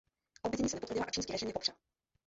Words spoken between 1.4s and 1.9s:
je popřel.